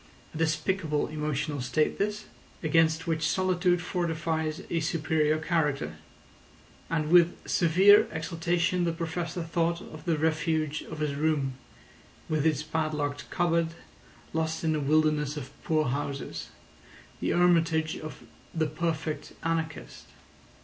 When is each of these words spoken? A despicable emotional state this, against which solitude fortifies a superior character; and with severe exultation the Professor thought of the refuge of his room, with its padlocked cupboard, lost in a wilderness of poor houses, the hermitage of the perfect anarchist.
A 0.33 0.37
despicable 0.39 1.05
emotional 1.09 1.61
state 1.61 1.99
this, 1.99 2.25
against 2.63 3.05
which 3.05 3.29
solitude 3.29 3.83
fortifies 3.83 4.63
a 4.71 4.79
superior 4.79 5.37
character; 5.37 5.97
and 6.89 7.11
with 7.11 7.35
severe 7.47 8.07
exultation 8.11 8.83
the 8.85 8.93
Professor 8.93 9.43
thought 9.43 9.79
of 9.79 10.05
the 10.05 10.17
refuge 10.17 10.81
of 10.89 11.01
his 11.01 11.13
room, 11.13 11.53
with 12.27 12.47
its 12.47 12.63
padlocked 12.63 13.29
cupboard, 13.29 13.75
lost 14.33 14.63
in 14.63 14.73
a 14.75 14.79
wilderness 14.79 15.37
of 15.37 15.51
poor 15.63 15.85
houses, 15.89 16.49
the 17.19 17.29
hermitage 17.29 17.95
of 17.95 18.23
the 18.55 18.65
perfect 18.65 19.33
anarchist. 19.43 20.07